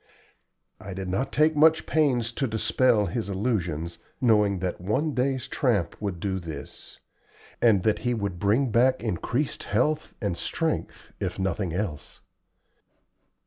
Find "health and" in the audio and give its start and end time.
9.65-10.35